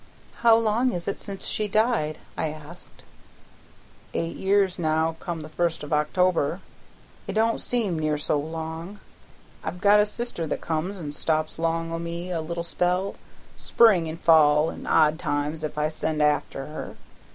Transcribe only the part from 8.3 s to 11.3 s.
long. I've got a sister that comes and